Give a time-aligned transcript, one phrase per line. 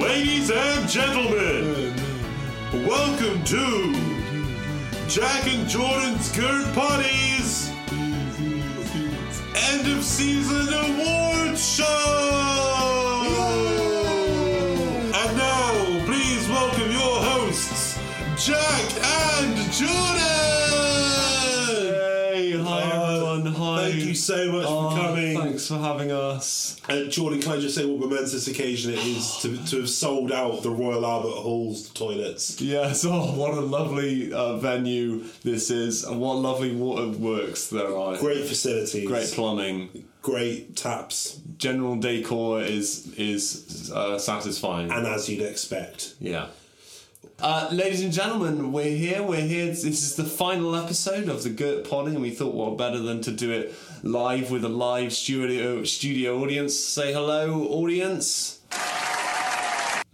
[0.00, 1.94] Ladies and gentlemen,
[2.86, 3.92] welcome to
[5.08, 7.70] Jack and Jordan's Gurt Poddy's
[9.54, 11.84] end of season awards show.
[15.14, 17.98] And now, please welcome your hosts,
[18.36, 19.94] Jack and Jordan.
[22.32, 23.46] Hey, hi uh, everyone.
[23.54, 23.90] Hi.
[23.90, 25.38] Thank you so much Oh, for coming.
[25.38, 26.63] Thanks for having us.
[26.88, 30.30] And Jordan, can I just say what momentous occasion it is to, to have sold
[30.32, 32.60] out the Royal Albert Hall's toilets?
[32.60, 38.18] Yes, oh, what a lovely uh, venue this is, and what lovely waterworks there are.
[38.18, 39.06] Great facilities.
[39.06, 40.04] Great plumbing.
[40.20, 41.40] Great taps.
[41.58, 44.90] General decor is is uh, satisfying.
[44.90, 46.14] And as you'd expect.
[46.20, 46.48] yeah.
[47.40, 49.22] Uh, ladies and gentlemen, we're here.
[49.22, 49.66] We're here.
[49.66, 53.20] This is the final episode of the Gurt Poddy, and we thought what better than
[53.22, 56.78] to do it live with a live studio studio audience.
[56.78, 58.60] Say hello, audience.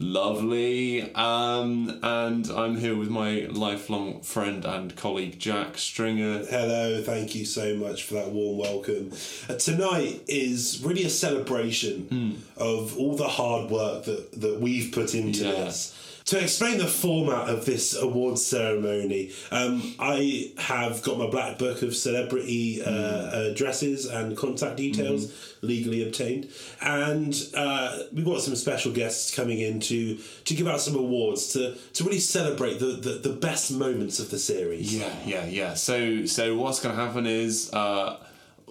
[0.02, 1.14] Lovely.
[1.14, 6.44] Um, and I'm here with my lifelong friend and colleague Jack Stringer.
[6.46, 9.12] Hello, thank you so much for that warm welcome.
[9.48, 12.30] Uh, tonight is really a celebration Hmm.
[12.62, 15.52] of all the hard work that, that we've put into Yeah.
[15.64, 15.94] this.
[16.30, 21.82] To explain the format of this awards ceremony, um, I have got my black book
[21.82, 26.48] of celebrity uh, addresses and contact details legally obtained,
[26.80, 31.52] and uh, we've got some special guests coming in to, to give out some awards
[31.54, 34.96] to, to really celebrate the, the, the best moments of the series.
[34.96, 35.74] Yeah, yeah, yeah.
[35.74, 38.18] So, so what's going to happen is uh,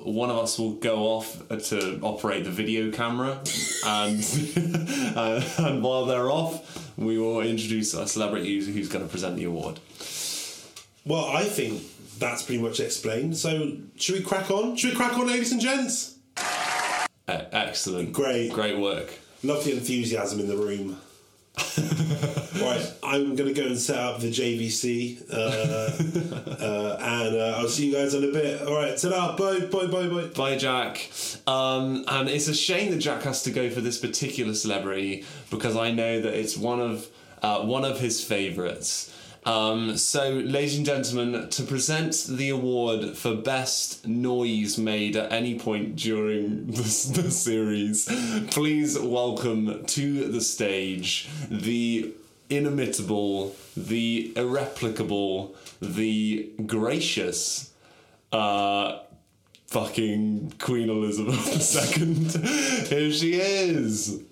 [0.04, 3.40] one of us will go off to operate the video camera,
[3.86, 4.20] and
[5.16, 9.36] uh, and while they're off, we will introduce a celebrity who's, who's going to present
[9.36, 9.80] the award.
[11.06, 11.82] Well, I think
[12.20, 13.38] that's pretty much explained.
[13.38, 14.76] So, should we crack on?
[14.76, 16.16] Should we crack on, ladies and gents?
[17.28, 18.52] Excellent, Great.
[18.52, 19.14] great work.
[19.44, 21.00] Love the enthusiasm in the room.
[22.70, 25.36] right, I'm going to go and set up the JVC, uh,
[26.64, 28.62] uh, and uh, I'll see you guys in a bit.
[28.62, 30.28] All right, ta bye, bye, bye, bye.
[30.28, 31.10] Bye, Jack.
[31.48, 35.76] Um, and it's a shame that Jack has to go for this particular celebrity because
[35.76, 37.08] I know that it's one of
[37.42, 39.16] uh, one of his favourites.
[39.46, 45.58] Um, so, ladies and gentlemen, to present the award for best noise made at any
[45.58, 48.06] point during the, the series,
[48.52, 52.14] please welcome to the stage the
[52.50, 57.72] inimitable, the irreplicable, the gracious.
[58.32, 59.00] Uh,
[59.68, 62.86] fucking Queen Elizabeth II.
[62.88, 64.24] Here she is.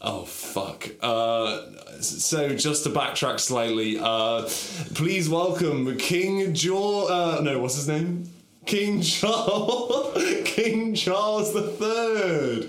[0.00, 0.90] Oh fuck.
[1.00, 1.60] Uh,
[2.00, 4.48] so just to backtrack slightly, uh,
[4.94, 7.10] please welcome King George.
[7.10, 8.28] Uh, no, what's his name?
[8.66, 10.20] King Charles.
[10.44, 12.68] King Charles the Third.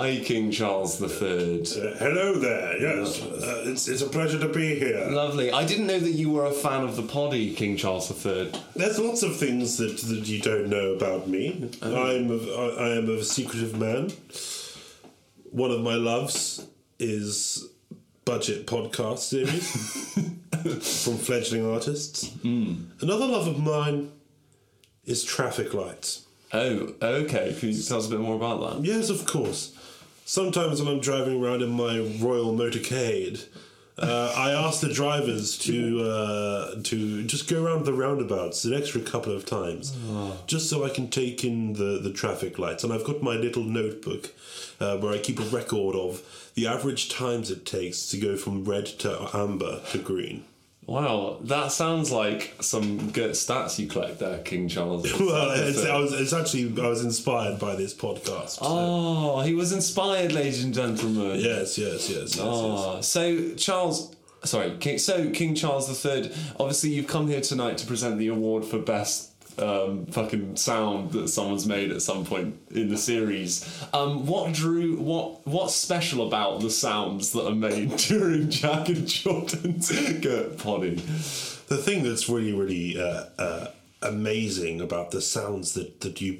[0.00, 1.68] Hi, King Charles the Third.
[1.98, 2.80] Hello there.
[2.80, 5.06] Yes, uh, it's, it's a pleasure to be here.
[5.10, 5.52] Lovely.
[5.52, 8.58] I didn't know that you were a fan of the poddy, King Charles the Third.
[8.74, 11.70] There's lots of things that, that you don't know about me.
[11.82, 14.10] I'm a, I, I am a secretive man.
[15.50, 16.66] One of my loves
[16.98, 17.68] is
[18.24, 19.70] budget podcast series
[21.04, 22.34] from fledgling artists.
[22.42, 24.12] Another love of mine
[25.04, 26.24] is traffic lights.
[26.54, 27.54] Oh, okay.
[27.60, 28.84] Can you tell us a bit more about that?
[28.84, 29.76] Yes, of course.
[30.30, 33.46] Sometimes when I'm driving around in my royal motorcade,
[33.98, 39.00] uh, I ask the drivers to uh, to just go around the roundabouts an extra
[39.00, 39.90] couple of times,
[40.46, 42.84] just so I can take in the, the traffic lights.
[42.84, 44.30] And I've got my little notebook
[44.78, 46.22] uh, where I keep a record of
[46.54, 50.44] the average times it takes to go from red to amber to green.
[50.90, 55.04] Wow, that sounds like some good stats you collect there, King Charles.
[55.20, 58.48] Well, it's, I was, it's actually I was inspired by this podcast.
[58.58, 61.38] so- oh, he was inspired, ladies and gentlemen.
[61.38, 62.44] Yes, yes, yes, yes, ah, yes.
[62.44, 66.32] Oh, so Charles, sorry, King, so King Charles III.
[66.58, 69.29] Obviously, you've come here tonight to present the award for best
[69.60, 73.84] um, fucking sound that someone's made at some point in the series.
[73.92, 79.06] Um, what drew what what's special about the sounds that are made during Jack and
[79.06, 79.90] Jordan's
[80.20, 80.94] Gurt Poddy?
[81.70, 83.66] The thing that's really, really uh, uh,
[84.02, 86.38] amazing about the sounds that, that you.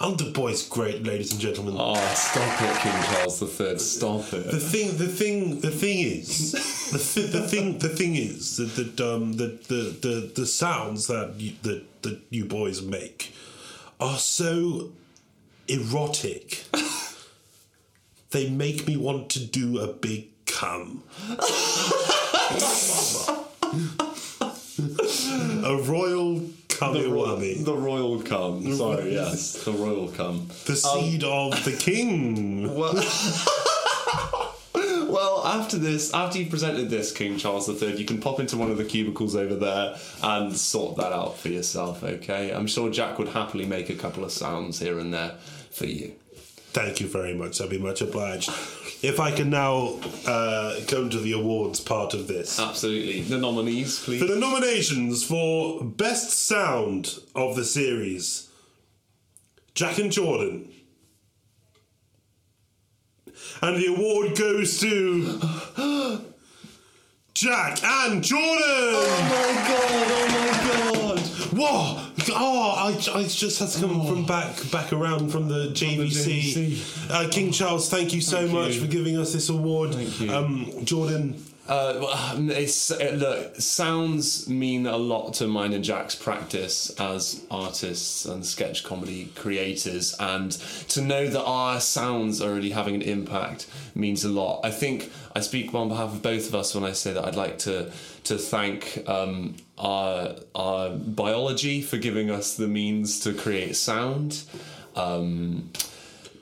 [0.00, 1.74] Under Boy's great, ladies and gentlemen.
[1.76, 3.78] Oh, stop it, King Charles III.
[3.78, 4.50] Stop it.
[4.50, 6.52] The thing, the thing, the thing is,
[6.92, 11.08] the, th- the thing, the thing is that that um that the, the the sounds
[11.08, 13.34] that you, that that you boys make
[14.00, 14.90] are so
[15.68, 16.64] erotic.
[18.30, 21.02] they make me want to do a big cum.
[25.64, 26.42] a royal
[26.90, 27.64] Wami.
[27.64, 28.74] The royal cum.
[28.76, 30.48] Sorry, yes, the royal cum.
[30.66, 32.74] The um, seed of the king.
[32.74, 32.94] Well,
[35.52, 38.78] after this, after you've presented this, King Charles III, you can pop into one of
[38.78, 42.02] the cubicles over there and sort that out for yourself.
[42.02, 45.36] Okay, I'm sure Jack would happily make a couple of sounds here and there
[45.70, 46.12] for you.
[46.72, 47.60] Thank you very much.
[47.60, 48.48] I'd be much obliged.
[49.02, 52.58] If I can now uh, come to the awards part of this.
[52.58, 53.20] Absolutely.
[53.20, 54.26] The nominees, For please.
[54.26, 58.48] the nominations for Best Sound of the series
[59.74, 60.70] Jack and Jordan.
[63.62, 66.22] And the award goes to
[67.34, 68.62] Jack and Jordan!
[68.64, 69.88] Oh my god!
[70.10, 71.20] Oh my god!
[71.58, 72.08] Whoa!
[72.34, 76.52] Oh, I, I just had to come from back back around from the JVC.
[76.52, 77.10] JVC.
[77.10, 78.80] Uh, King Charles, thank you so Thank much you.
[78.82, 79.94] for giving us this award.
[79.94, 80.32] Thank you.
[80.32, 81.72] Um, Jordan, Uh,
[82.34, 82.34] uh,
[83.12, 89.26] look, sounds mean a lot to mine and Jack's practice as artists and sketch comedy
[89.36, 90.52] creators, and
[90.88, 94.60] to know that our sounds are really having an impact means a lot.
[94.64, 97.36] I think I speak on behalf of both of us when I say that I'd
[97.36, 97.92] like to
[98.24, 104.42] to thank um, our our biology for giving us the means to create sound.
[104.96, 105.70] Um,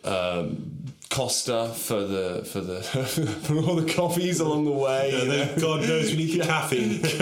[0.03, 2.81] um, Costa for the for the
[3.43, 5.11] for all the coffees along the way.
[5.27, 5.55] know.
[5.61, 7.01] God knows we need the caffeine.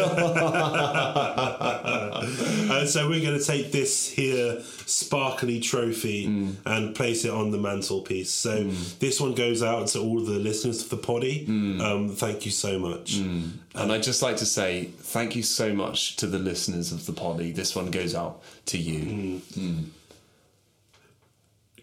[2.70, 6.56] uh, so we're going to take this here sparkly trophy Mm.
[6.66, 8.30] and place it on the mantelpiece.
[8.30, 8.64] So
[9.00, 11.46] this one goes out to all the listeners of the poddy.
[11.46, 11.80] Mm.
[11.80, 13.16] Um, thank you so much.
[13.16, 17.12] And I'd just like to say thank you so much to the listeners of the
[17.12, 17.52] poddy.
[17.52, 19.40] This one goes out to you.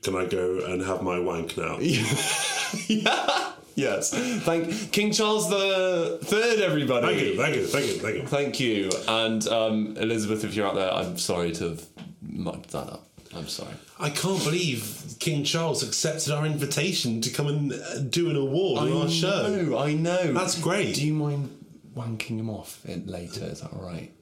[0.05, 1.79] Can I go and have my wank now?
[3.75, 4.13] Yes.
[4.13, 7.07] Thank King Charles the Third, everybody.
[7.07, 8.27] Thank you, thank you, thank you, thank you.
[8.27, 8.89] Thank you.
[9.07, 11.85] And um, Elizabeth, if you're out there, I'm sorry to have
[12.21, 13.05] mucked that up.
[13.35, 13.73] I'm sorry.
[13.99, 18.83] I can't believe King Charles accepted our invitation to come and uh, do an award
[18.83, 19.49] on our show.
[19.49, 20.31] know, I know.
[20.31, 20.95] That's great.
[20.95, 21.49] Do you mind
[21.93, 23.43] wanking him off later?
[23.43, 24.13] Is that all right?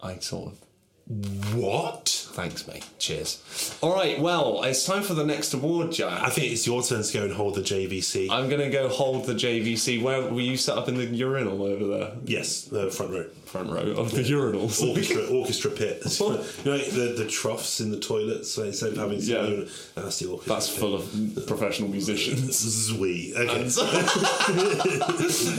[0.00, 1.54] I sort of.
[1.54, 2.23] What?
[2.34, 2.84] Thanks, mate.
[2.98, 3.78] Cheers.
[3.80, 4.18] All right.
[4.18, 6.20] Well, it's time for the next award, Jack.
[6.20, 8.28] I think it's your turn to go and hold the JVC.
[8.28, 10.02] I'm gonna go hold the JVC.
[10.02, 12.12] Where were you set up in the urinal over there?
[12.24, 13.24] yes, the front row.
[13.46, 14.82] Front row of the urinals.
[14.88, 16.02] Orchestra, orchestra pit.
[16.20, 18.50] you know, the, the troughs in the toilets.
[18.50, 19.44] So instead of having Yeah.
[19.46, 19.64] yeah.
[19.94, 20.54] that's the orchestra.
[20.54, 22.58] That's full of professional musicians.
[22.88, 23.36] sweet.
[23.36, 23.68] Okay,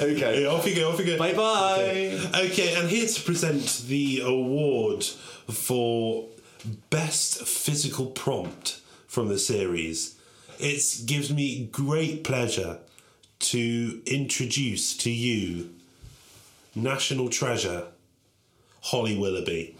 [0.02, 0.42] okay.
[0.44, 0.92] Yeah, off you go.
[0.92, 1.18] Off you go.
[1.18, 2.20] Bye bye.
[2.48, 6.28] Okay, and here to present the award for
[6.90, 10.20] best physical prompt from the series.
[10.60, 12.80] It gives me great pleasure
[13.40, 15.70] to introduce to you
[16.76, 17.88] national treasure
[18.82, 19.76] Holly Willoughby.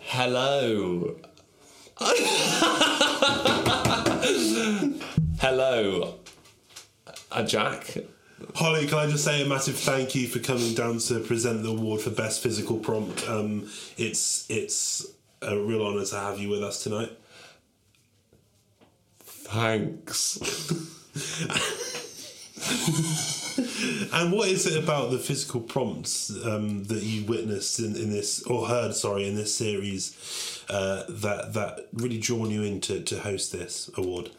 [0.00, 1.16] Hello.
[5.40, 6.14] Hello.
[7.32, 7.96] Uh, Jack.
[8.54, 11.70] Holly, can I just say a massive thank you for coming down to present the
[11.70, 13.26] award for best physical prompt?
[13.28, 15.06] Um, it's it's
[15.42, 17.12] a real honour to have you with us tonight.
[19.20, 20.38] Thanks.
[24.12, 28.42] And what is it about the physical prompts um, that you witnessed in, in this,
[28.44, 33.20] or heard, sorry, in this series, uh, that that really drawn you in to, to
[33.20, 34.30] host this award?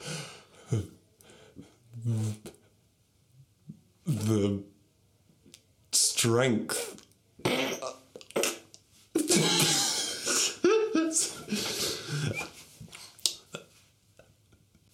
[4.06, 4.62] The
[5.92, 7.02] strength.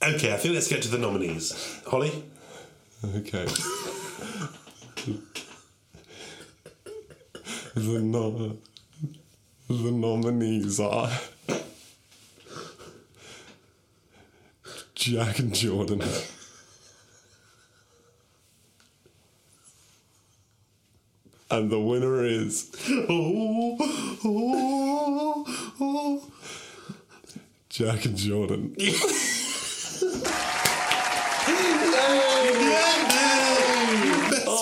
[0.03, 1.81] Okay, I think let's get to the nominees.
[1.87, 2.25] Holly,
[3.05, 3.45] Okay.
[7.75, 8.57] the no-
[9.69, 11.11] the nominees are
[14.95, 16.03] Jack and Jordan.
[21.53, 23.77] And the winner is oh,
[24.25, 25.75] oh, oh.
[25.81, 26.31] oh
[27.69, 28.75] Jack and Jordan.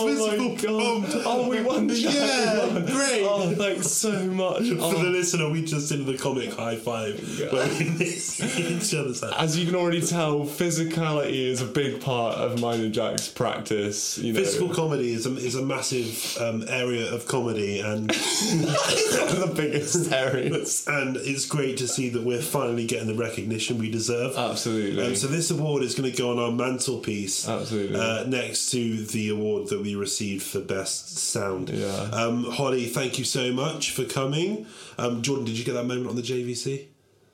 [0.06, 1.22] Best Oh physical my god!
[1.26, 1.88] Oh, we won!
[1.88, 2.14] Jack.
[2.20, 2.86] Yeah, we won.
[2.86, 3.22] great.
[3.24, 4.68] Oh, thanks so much.
[4.68, 4.92] For Oh.
[5.02, 7.18] the listener, we just did the comic high five
[7.52, 9.34] where we missed each other's hand.
[9.38, 14.18] As you can already tell, physicality is a big part of mine and Jack's practice.
[14.18, 19.52] You know, Physical comedy is a, is a massive um, area of comedy, and the
[19.54, 20.46] biggest area.
[20.54, 24.36] and it's great to see that we're finally getting the recognition we deserve.
[24.36, 25.04] Absolutely.
[25.06, 27.98] Um, so this award is going to go on our mantelpiece, Absolutely.
[27.98, 31.70] uh, next to the award that we received for best sound.
[31.70, 31.88] Yeah.
[32.12, 34.66] Um, Holly, thank you so much for coming.
[34.98, 36.86] Um, Jordan, did you get that moment on the JVC?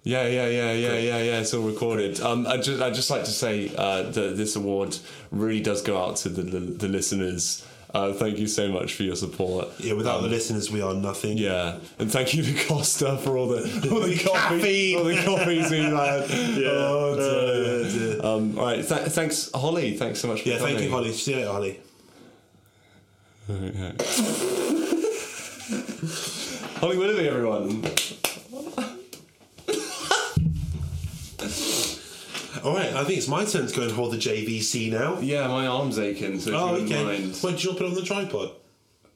[0.02, 1.40] Yeah, yeah, yeah, yeah, yeah, yeah.
[1.40, 2.20] It's all recorded.
[2.20, 4.96] Um, I just, I just like to say uh, that this award
[5.32, 7.66] really does go out to the the, the listeners.
[7.92, 9.68] Uh, thank you so much for your support.
[9.80, 11.38] Yeah, without the listeners, we are nothing.
[11.38, 13.58] Yeah, and thank you to Costa for all the
[13.90, 14.98] all the, coffee, caffeine.
[14.98, 16.30] all the coffees he's had.
[16.56, 16.68] Yeah.
[16.88, 17.86] Oh, dear.
[17.86, 18.26] Uh, dear.
[18.26, 19.96] Um, all right, th- thanks, Holly.
[19.96, 20.52] Thanks so much for coming.
[20.52, 20.76] Yeah, coming.
[20.76, 21.12] thank you, Holly.
[21.12, 21.80] See you later, Holly.
[26.78, 27.84] Holly Willoughby, everyone.
[32.64, 35.20] All right, I think it's my turn to go and hold the JVC now.
[35.20, 36.40] Yeah, my arm's aching.
[36.40, 37.04] So if Oh, you wouldn't okay.
[37.04, 37.36] mind.
[37.40, 38.50] Why did you not put it on the tripod?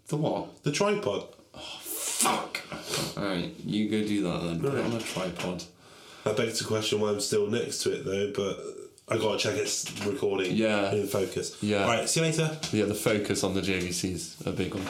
[0.06, 0.62] The what?
[0.62, 1.26] The tripod.
[1.54, 2.60] Oh fuck.
[3.16, 4.60] All right, you go do that then.
[4.60, 5.64] Put it on a tripod.
[6.22, 8.64] That begs the question why I'm still next to it though, but
[9.10, 10.54] I gotta check it's recording.
[10.54, 10.92] Yeah.
[10.92, 11.60] In focus.
[11.60, 11.82] Yeah.
[11.82, 12.56] All right, see you later.
[12.70, 14.86] Yeah, the focus on the JVC is a big one.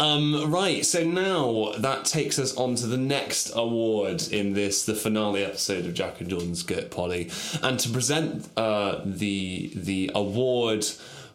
[0.00, 4.94] Um, right, so now that takes us on to the next award in this, the
[4.96, 7.30] finale episode of Jack and Jordan's Gurt Poddy.
[7.62, 10.84] And to present uh, the the award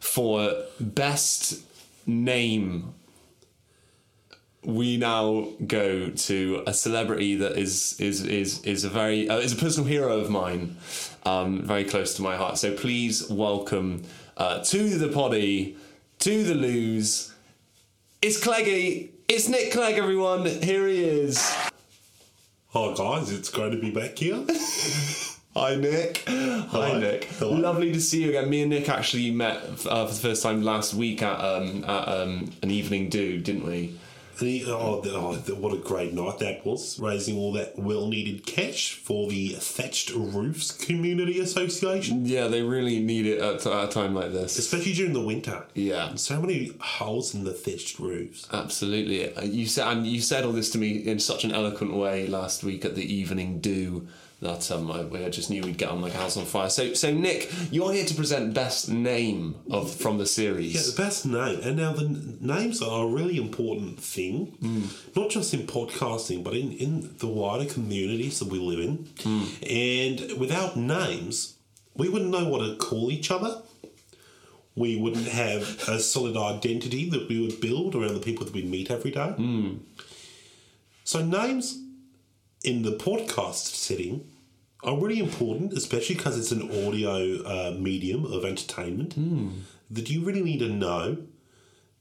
[0.02, 1.62] for best
[2.06, 2.94] name,
[4.64, 9.54] we now go to a celebrity that is is is is a very uh, is
[9.54, 10.78] a personal hero of mine,
[11.26, 12.58] um, very close to my heart.
[12.58, 14.04] So please welcome
[14.38, 15.78] uh, to the poddy,
[16.20, 17.34] to the lose.
[18.22, 19.12] It's Cleggy.
[19.30, 20.46] It's Nick Clegg, everyone.
[20.46, 21.56] Here he is.
[22.76, 24.46] Oh guys, it's great to be back here.
[25.56, 26.24] Hi, Nick.
[26.28, 27.00] Hi, Hi.
[27.00, 27.24] Nick.
[27.24, 27.54] Hello.
[27.54, 28.50] Lovely to see you again.
[28.50, 32.08] Me and Nick actually met uh, for the first time last week at, um, at
[32.08, 33.98] um, an evening do, didn't we?
[34.40, 36.98] And he- oh, the- oh, the- what a great night that was!
[37.00, 43.26] Raising all that well-needed cash for the Thatched Roofs Community Association, Yeah, they really need
[43.26, 44.58] it at, at a time like this.
[44.58, 45.66] especially during the winter.
[45.74, 46.16] Yeah.
[46.16, 48.48] So many holes in the thatched roofs.
[48.52, 49.34] Absolutely.
[49.36, 52.28] Uh, You said and you said all this to me in such an eloquent way
[52.28, 54.08] last week at the evening do
[54.42, 56.70] that um, I, I just knew we'd get on like a house on fire.
[56.70, 60.76] So, so Nick, you're here to present best name of from the series.
[60.76, 61.60] Yeah, the best name.
[61.62, 64.84] And now the n- names are a really important thing, hmm.
[65.16, 69.10] not just in podcasting, but in, in the wider communities that we live in.
[69.22, 69.44] Hmm.
[69.70, 71.56] And without names,
[71.96, 73.62] we wouldn't know what to call each other.
[74.74, 78.64] We wouldn't have a solid identity that we would build around the people that we
[78.64, 79.32] meet every day.
[79.32, 79.78] Hmm.
[81.04, 81.84] So, names
[82.64, 84.30] in the podcast setting
[84.84, 89.16] are really important, especially because it's an audio uh, medium of entertainment
[89.92, 91.18] that you really need to know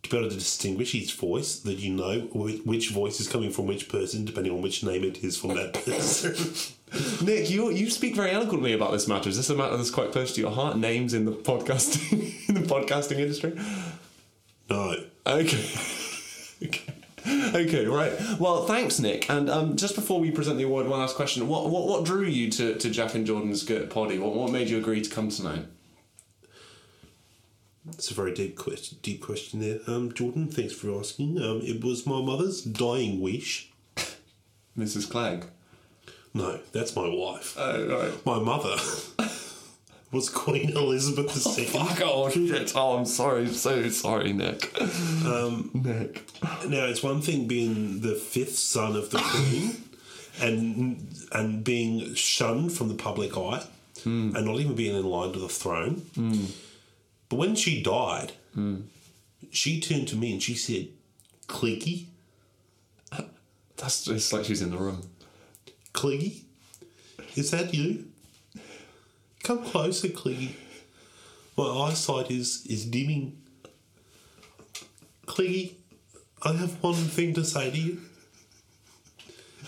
[0.03, 3.67] to be able to distinguish each voice, that you know which voice is coming from
[3.67, 6.35] which person, depending on which name it is from that person.
[7.25, 9.29] Nick, you you speak very eloquently about this matter.
[9.29, 10.77] Is this a matter that's quite close to your heart?
[10.79, 12.12] Names in the podcasting
[12.49, 13.59] in the podcasting industry.
[14.71, 14.95] no.
[15.27, 15.69] Okay.
[17.54, 17.87] okay.
[17.87, 18.12] Right.
[18.38, 19.28] Well, thanks, Nick.
[19.28, 22.25] And um, just before we present the award, one last question: What what, what drew
[22.25, 24.18] you to, to Jack and Jordan's Gurt Poddy?
[24.18, 25.66] What what made you agree to come tonight?
[27.90, 29.78] It's a very deep question, deep question there.
[29.87, 31.42] Um, Jordan, thanks for asking.
[31.42, 33.73] Um, it was my mother's dying wish.
[34.78, 35.11] Mrs.
[35.11, 35.47] Clegg.
[36.35, 37.56] No, that's my wife.
[37.58, 38.26] Oh, right.
[38.26, 38.76] My mother
[40.11, 41.69] was Queen Elizabeth II.
[41.75, 42.73] Oh, fuck, oh shit.
[42.75, 43.47] Oh, I'm sorry.
[43.49, 44.73] So sorry, Nick.
[44.81, 46.29] Um, Nick.
[46.67, 49.77] Now it's one thing being the fifth son of the Queen,
[50.41, 53.65] and and being shunned from the public eye,
[54.03, 54.35] hmm.
[54.35, 56.07] and not even being in line to the throne.
[56.15, 56.47] Hmm.
[57.29, 58.83] But when she died, hmm.
[59.50, 60.88] she turned to me and she said,
[61.47, 62.07] "Cleggy,
[63.77, 65.03] That's just like she's in the room.
[65.93, 66.43] Cleggy,
[67.37, 68.08] is that you?
[69.42, 70.52] Come closer, Cleggy.
[71.57, 73.40] My eyesight is is dimming.
[75.26, 75.75] Cleggy,
[76.42, 78.00] I have one thing to say to you.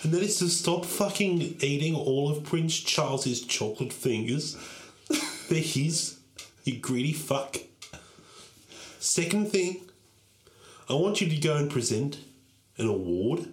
[0.03, 4.57] And that is to stop fucking eating all of Prince Charles's chocolate fingers.
[5.49, 6.17] They're his,
[6.63, 7.57] you greedy fuck.
[8.99, 9.81] Second thing,
[10.89, 12.19] I want you to go and present
[12.77, 13.47] an award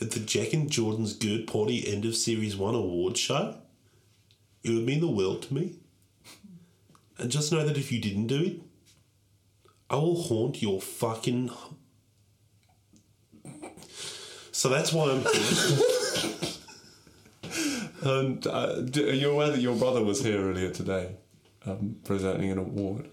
[0.00, 3.56] at the Jack and Jordan's Gurt Poddy End of Series 1 award show.
[4.62, 5.76] It would mean the world to me.
[7.18, 8.60] And just know that if you didn't do it,
[9.88, 11.50] I will haunt your fucking.
[14.52, 15.78] So that's why I'm here.
[18.02, 21.16] And uh, d- are you aware that your brother was here earlier today,
[21.66, 23.10] um, presenting an award?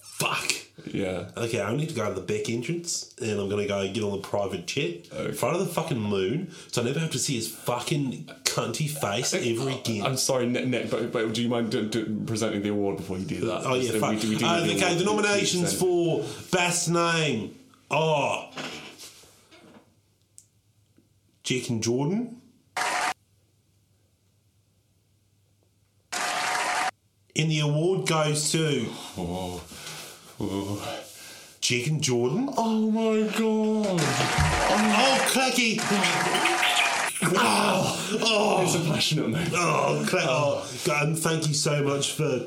[0.00, 0.52] Fuck.
[0.86, 1.30] Yeah.
[1.36, 4.12] Okay, I need to go to the back entrance and I'm gonna go get on
[4.12, 7.34] the private jet in front of the fucking moon so I never have to see
[7.36, 10.04] his fucking cunty face ever again.
[10.04, 13.24] I'm sorry, Nick, but, but do you mind do, do, presenting the award before you
[13.24, 13.62] do that?
[13.64, 14.22] Oh yeah, fuck.
[14.22, 17.54] we we Uh, need okay, the nominations for best name.
[17.90, 18.48] Oh,
[21.42, 22.36] Jake and Jordan.
[27.34, 29.62] In the award goes to Oh,
[30.40, 31.02] oh.
[31.60, 32.48] Jake and Jordan.
[32.56, 34.00] Oh my god!
[34.72, 35.78] Oh, Clacky!
[37.22, 39.50] oh, It's a passionate moment.
[39.54, 42.38] oh, Cla- oh, oh and thank you so much for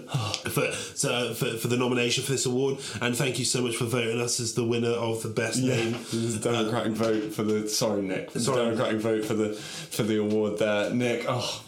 [0.49, 3.85] for, so, for for the nomination for this award, and thank you so much for
[3.85, 5.91] voting us as the winner of the best name.
[5.93, 8.31] This is a democratic vote for the sorry Nick.
[8.33, 8.65] This is a Sorry.
[8.65, 11.25] democratic vote for the for the award there, Nick.
[11.27, 11.63] Oh,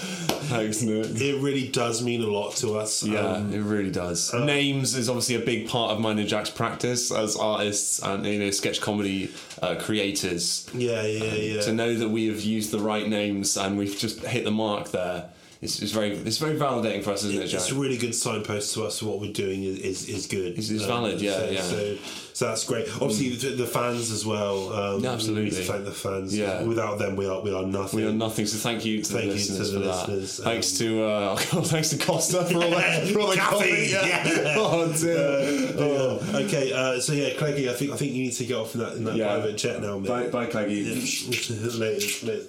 [0.00, 1.20] thanks, Nick.
[1.20, 3.02] It really does mean a lot to us.
[3.02, 4.32] Yeah, Um, it really does.
[4.34, 8.38] Names is obviously a big part of mine and Jack's practice as artists and you
[8.38, 9.30] know sketch comedy
[9.62, 10.66] uh, creators.
[10.74, 11.60] yeah, yeah, yeah.
[11.62, 14.90] To know that we have used the right names and we've just hit the mark
[14.90, 15.28] there,
[15.62, 17.60] it's, it's very it's very validating for us, isn't it, Jack?
[17.60, 19.02] It's a really good signpost to us.
[19.02, 20.52] What we're doing is is, is good.
[20.52, 21.62] It's- it's valid, yeah, so, yeah.
[21.62, 21.96] So,
[22.32, 22.88] so that's great.
[23.02, 24.72] Obviously, the, the fans as well.
[24.72, 25.50] Um, Yeah, absolutely.
[25.58, 26.34] We thank the fans.
[26.36, 26.62] Yeah.
[26.62, 28.00] Without them, we are we are nothing.
[28.00, 30.08] We are nothing, so thank you to Thank the you to the for that.
[30.08, 31.36] listeners, Thanks um, to uh,
[31.74, 34.08] thanks to Costa for all that, for all the Coffee, coffee.
[34.08, 34.54] yeah.
[34.56, 35.74] Oh dear.
[35.76, 36.20] Oh.
[36.32, 36.38] Yeah.
[36.46, 38.80] Okay, uh, so yeah, Craigie, I think I think you need to get off in
[38.80, 39.26] that in that Yeah.
[39.26, 40.08] private jet now, mate.
[40.08, 41.78] Bye, bye, Claggy.
[41.78, 42.46] later, later.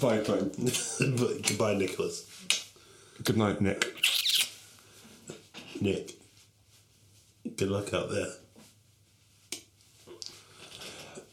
[0.00, 0.54] Bye, Clegg.
[1.48, 2.24] Goodbye, Nicholas.
[3.24, 3.94] Good night, Nick.
[5.80, 6.12] Nick.
[7.56, 8.28] Good luck out there.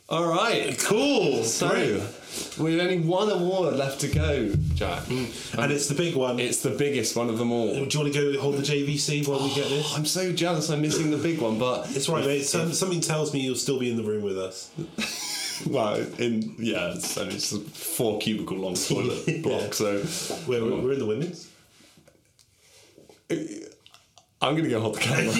[0.09, 0.77] All right.
[0.79, 1.43] Cool.
[1.43, 1.69] So
[2.59, 5.03] we've only one award left to go, Jack.
[5.03, 5.53] Mm.
[5.53, 6.39] And um, it's the big one.
[6.39, 7.73] It's the biggest one of them all.
[7.73, 9.93] Do you want to go hold the JVC while we get this?
[9.95, 10.69] I'm so jealous.
[10.69, 12.43] I'm missing the big one, but It's right, mate.
[12.45, 14.71] Some, something tells me you'll still be in the room with us.
[15.67, 19.41] well, in yeah, it's, and it's a four cubicle long toilet Yeah.
[19.41, 19.73] block.
[19.73, 20.03] So
[20.47, 21.49] We're, we're, we're in the women's.
[24.41, 25.33] I'm gonna go hold the camera.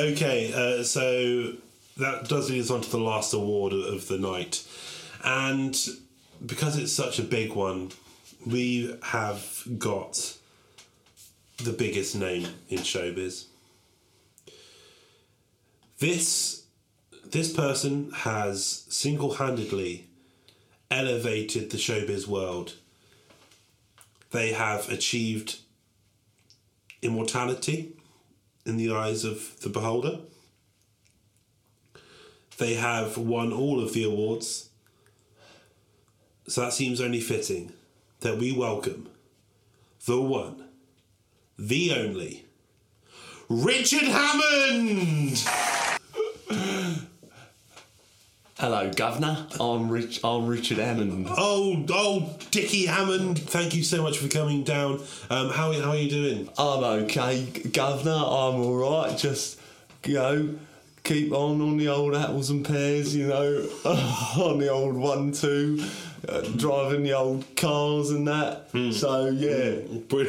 [0.12, 1.54] okay, uh, so
[1.96, 4.66] that does lead us on to the last award of the night.
[5.24, 5.76] And
[6.44, 7.90] because it's such a big one,
[8.46, 10.36] we have got
[11.58, 13.46] the biggest name in showbiz.
[15.98, 16.61] This
[17.24, 20.06] this person has single-handedly
[20.90, 22.74] elevated the showbiz world.
[24.30, 25.60] They have achieved
[27.00, 27.92] immortality
[28.64, 30.20] in the eyes of the beholder.
[32.58, 34.68] They have won all of the awards.
[36.46, 37.72] So that seems only fitting
[38.20, 39.08] that we welcome
[40.04, 40.68] the one,
[41.58, 42.46] the only,
[43.48, 45.71] Richard Hammond!
[48.62, 49.44] Hello, Governor.
[49.58, 50.20] I'm Rich.
[50.22, 51.26] I'm Richard Hammond.
[51.28, 55.02] Oh, oh, Dickie Hammond, thank you so much for coming down.
[55.30, 56.48] Um, how, how are you doing?
[56.56, 58.12] I'm okay, Governor.
[58.12, 59.18] I'm all right.
[59.18, 59.58] Just
[60.06, 60.54] you know,
[61.02, 63.16] keep on on the old apples and pears.
[63.16, 65.84] You know, on the old one two,
[66.28, 68.68] uh, driving the old cars and that.
[68.92, 69.80] So yeah,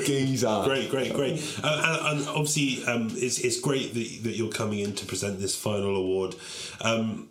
[0.05, 0.63] geezer.
[0.63, 1.59] Great, great, great.
[1.63, 5.39] Uh, and, and obviously, um, it's, it's great that, that you're coming in to present
[5.39, 6.35] this final award.
[6.81, 7.29] Um,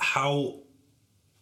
[0.00, 0.56] how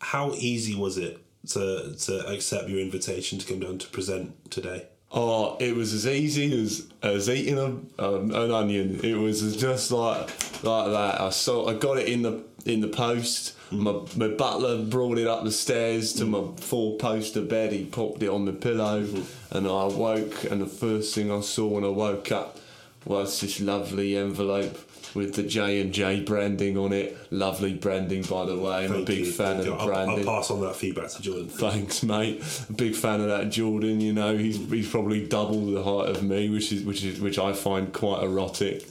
[0.00, 1.18] how easy was it
[1.48, 4.86] to to accept your invitation to come down to present today?
[5.10, 9.00] Oh, it was as easy as as eating a, um, an onion.
[9.02, 10.28] It was just like
[10.62, 11.20] like that.
[11.20, 13.56] I saw, I got it in the in the post.
[13.70, 13.78] Mm.
[14.18, 16.30] My my butler brought it up the stairs to mm.
[16.30, 17.72] my four poster bed.
[17.72, 19.56] He popped it on the pillow, mm-hmm.
[19.56, 20.44] and I woke.
[20.44, 22.58] And the first thing I saw when I woke up
[23.06, 24.76] was this lovely envelope
[25.14, 27.16] with the J and J branding on it.
[27.30, 28.84] Lovely branding, by the way.
[28.84, 30.28] I'm a big you, fan thank of the I'll, branding.
[30.28, 31.48] I'll pass on that feedback to Jordan.
[31.48, 32.42] Thanks, mate.
[32.74, 34.00] Big fan of that Jordan.
[34.00, 37.38] You know, he's he's probably double the height of me, which is which is which
[37.38, 38.84] I find quite erotic.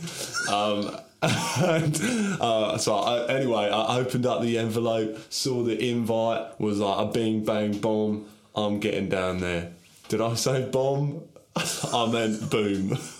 [0.49, 1.99] Um, and
[2.39, 7.12] uh, so I, anyway, I opened up the envelope, saw the invite, was like a
[7.12, 8.27] bing bang bomb.
[8.56, 9.71] I'm getting down there.
[10.10, 11.23] Did I say bomb?
[11.56, 12.97] I meant boom.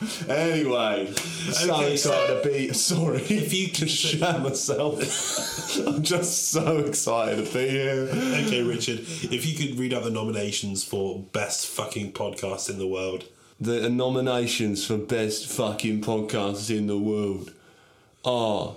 [0.28, 2.72] Anyway, so Okay, excited to be.
[2.72, 4.98] Sorry, If you can- share myself.
[5.86, 8.08] I'm just so excited to be here.
[8.46, 12.86] Okay, Richard, if you could read out the nominations for best fucking podcast in the
[12.86, 13.24] world.
[13.60, 17.52] The nominations for best fucking podcasts in the world
[18.24, 18.76] are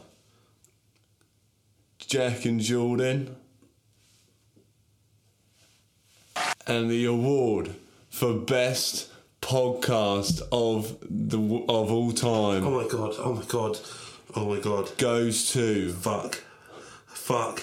[2.00, 3.38] Jack and Jordan,
[6.68, 7.76] and the award
[8.10, 9.08] for best
[9.44, 11.38] podcast of the
[11.70, 13.78] of all time Oh my god, oh my god,
[14.36, 14.98] oh my god.
[14.98, 16.42] goes to Fuck.
[17.08, 17.62] Fuck.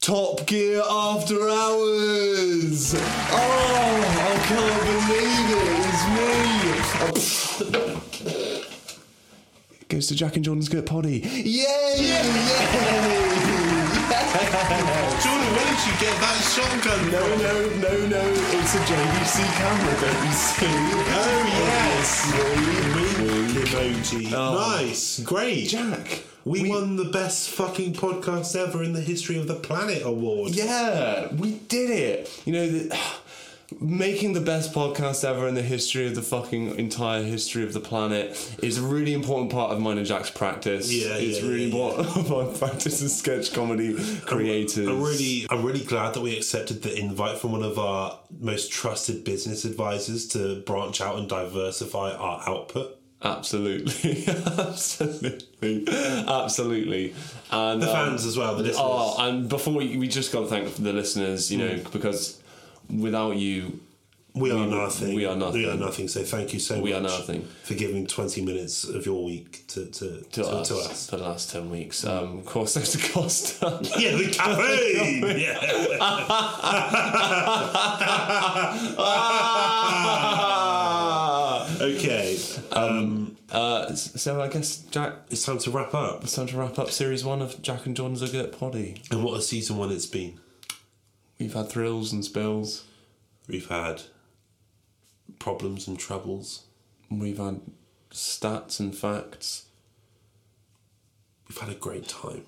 [0.00, 2.94] Top Gear After Hours.
[2.94, 5.68] Oh, I can't believe it.
[5.88, 6.52] It's me.
[9.88, 11.20] goes to Jack and Jordan's Gurt Poddy.
[11.20, 11.96] Yay!
[11.98, 13.91] Yay!
[14.32, 17.10] Jordan, where did you get that shotgun?
[17.12, 18.22] No, no, no, no.
[18.56, 20.64] It's a JVC camera, don't you see?
[21.12, 22.32] Oh yes,
[22.94, 24.32] wink emoji.
[24.32, 24.54] Oh.
[24.78, 25.68] Nice, great.
[25.68, 26.22] Jack.
[26.46, 30.52] we, won the best fucking podcast ever in the history of the planet award.
[30.52, 32.40] Yeah, we did it.
[32.46, 32.98] You know, the,
[33.80, 37.80] making the best podcast ever in the history of the fucking entire history of the
[37.80, 40.92] planet is a really important part of mine and Jack's practice.
[40.92, 43.94] Yeah, it's yeah, really yeah, important of our practice as sketch comedy
[44.26, 44.88] creators.
[44.88, 48.72] I'm really, I'm really glad that we accepted the invite from one of our most
[48.72, 52.98] trusted business advisors to branch out and diversify our output.
[53.24, 54.26] Absolutely,
[54.58, 55.86] absolutely,
[56.26, 57.14] absolutely,
[57.52, 58.80] and The um, fans as well, the listeners.
[58.80, 62.41] Oh, and before we, we just got to thank the listeners, you know, because
[62.90, 63.80] without you,
[64.34, 65.14] we are nothing.
[65.14, 65.60] we are nothing.
[65.62, 66.08] We are nothing.
[66.08, 67.00] So thank you so We much.
[67.00, 67.46] are nothing.
[67.64, 71.10] for giving 20 minutes of your week to to, to, us, to us.
[71.10, 73.62] for the last ten weeks, um, of course, there's a cost.
[73.98, 75.22] Yeah, the caffeine.
[75.38, 75.58] yeah.
[81.80, 82.36] Okay,
[83.50, 86.22] uh, so I guess Jack, it's time to wrap up.
[86.22, 89.02] it's time to wrap up series one of Jack and John's A Gurt Poddy.
[89.10, 90.38] And what a season one it's been.
[91.42, 92.84] We've had thrills and spills.
[93.48, 94.02] We've had
[95.40, 96.66] problems and troubles.
[97.10, 97.62] We've had
[98.12, 99.64] stats and facts.
[101.48, 102.44] We've had a great time.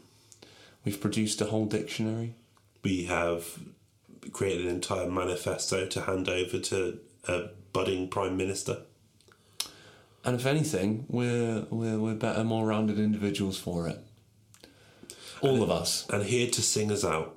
[0.85, 2.37] We've produced a whole dictionary.
[2.85, 3.59] We have
[4.30, 8.83] created an entire manifesto to hand over to a budding prime minister.
[10.24, 13.98] And if anything, we're we're we're better, more rounded individuals for it.
[15.40, 16.09] All of us.
[16.11, 17.37] And here to sing us out.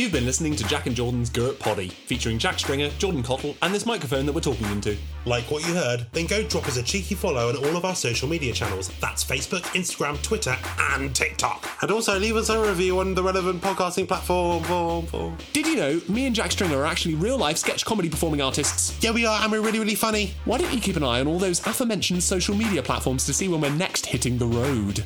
[0.00, 3.74] You've been listening to Jack and Jordan's Gurt Poddy, featuring Jack Stringer, Jordan Cottle, and
[3.74, 4.96] this microphone that we're talking into.
[5.26, 6.06] Like what you heard?
[6.12, 8.90] Then go drop us a cheeky follow on all of our social media channels.
[8.98, 10.56] That's Facebook, Instagram, Twitter,
[10.94, 11.68] and TikTok.
[11.82, 14.64] And also leave us a review on the relevant podcasting platform.
[14.64, 15.36] form, form.
[15.52, 18.96] Did you know me and Jack Stringer are actually real life sketch comedy performing artists?
[19.04, 20.32] Yeah, we are, and we're really, really funny.
[20.46, 23.48] Why don't you keep an eye on all those aforementioned social media platforms to see
[23.48, 25.04] when we're next hitting the road?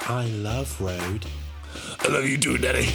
[0.00, 1.24] I love Road.
[2.00, 2.90] I love you too, Daddy.